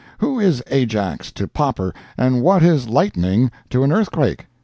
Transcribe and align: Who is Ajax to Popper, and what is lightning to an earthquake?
Who 0.17 0.39
is 0.39 0.63
Ajax 0.71 1.31
to 1.33 1.47
Popper, 1.47 1.93
and 2.17 2.41
what 2.41 2.63
is 2.63 2.89
lightning 2.89 3.51
to 3.69 3.83
an 3.83 3.91
earthquake? 3.91 4.47